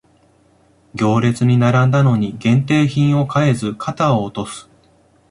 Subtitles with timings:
[0.95, 4.67] 行列に並んだのに限定品を買えず肩を落とす